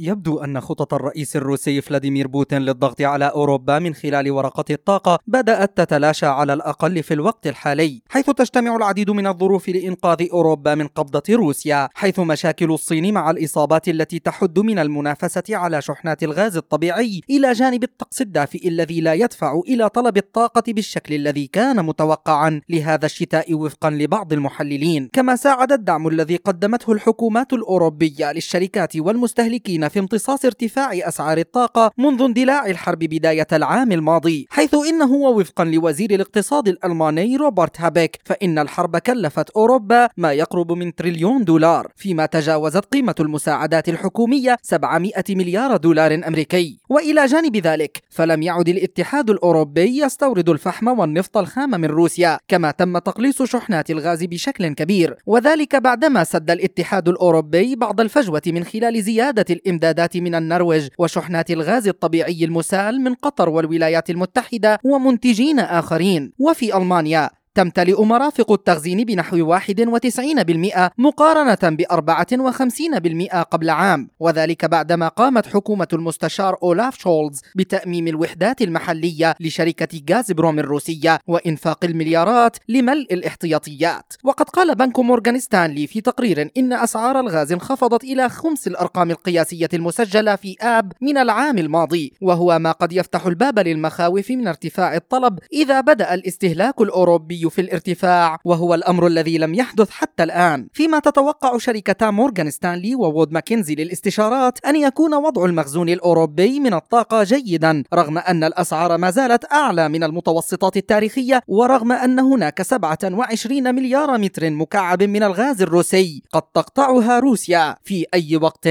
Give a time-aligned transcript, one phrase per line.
[0.00, 5.76] يبدو أن خطط الرئيس الروسي فلاديمير بوتين للضغط على أوروبا من خلال ورقة الطاقة بدأت
[5.76, 11.22] تتلاشى على الأقل في الوقت الحالي حيث تجتمع العديد من الظروف لإنقاذ أوروبا من قبضة
[11.30, 17.52] روسيا حيث مشاكل الصين مع الإصابات التي تحد من المنافسة على شحنات الغاز الطبيعي إلى
[17.52, 23.54] جانب الطقس الدافئ الذي لا يدفع إلى طلب الطاقة بالشكل الذي كان متوقعا لهذا الشتاء
[23.54, 25.08] وفقا لبعض المحللين.
[25.12, 32.22] كما ساعد الدعم الذي قدمته الحكومات الأوروبية للشركات والمستهلكين في امتصاص ارتفاع أسعار الطاقة منذ
[32.22, 38.96] اندلاع الحرب بداية العام الماضي حيث إنه وفقا لوزير الاقتصاد الألماني روبرت هابيك فإن الحرب
[38.96, 46.14] كلفت أوروبا ما يقرب من تريليون دولار فيما تجاوزت قيمة المساعدات الحكومية 700 مليار دولار
[46.14, 46.78] أمريكي.
[46.88, 52.98] وإلى جانب ذلك فلم يعد الاتحاد الأوروبي يستورد الفحم والنفط الخام من روسيا كما تم
[52.98, 55.16] تقليص شحنات الغاز بشكل كبير.
[55.26, 61.50] وذلك بعدما سد الاتحاد الأوروبي بعض الفجوة من خلال زيادة الإمداد الإمدادات من النرويج وشحنات
[61.50, 66.32] الغاز الطبيعي المسال من قطر والولايات المتحدة ومنتجين آخرين.
[66.38, 74.10] وفي ألمانيا تمتلئ مرافق التخزين بنحو 91% مقارنة ب 54% قبل عام.
[74.20, 82.56] وذلك بعدما قامت حكومة المستشار أولاف شولز بتأميم الوحدات المحلية لشركة غازبروم الروسية وإنفاق المليارات
[82.68, 84.12] لملء الاحتياطيات.
[84.24, 89.68] وقد قال بنك مورغان ستانلي في تقرير إن أسعار الغاز انخفضت إلى خمس الأرقام القياسية
[89.74, 92.12] المسجلة في آب من العام الماضي.
[92.20, 98.38] وهو ما قد يفتح الباب للمخاوف من ارتفاع الطلب إذا بدأ الاستهلاك الأوروبي في الارتفاع
[98.44, 100.68] وهو الأمر الذي لم يحدث حتى الآن.
[100.72, 107.24] فيما تتوقع شركتا مورغان ستانلي ووود ماكنزي للاستشارات أن يكون وضع المخزون الأوروبي من الطاقة
[107.24, 114.18] جيدا رغم أن الأسعار ما زالت أعلى من المتوسطات التاريخية ورغم أن هناك 27 مليار
[114.18, 118.68] متر مكعب من الغاز الروسي قد تقطعها روسيا في أي وقت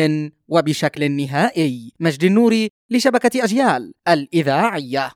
[0.48, 1.94] وبشكل نهائي.
[2.00, 5.12] مجد النوري لشبكة أجيال الإذاعية.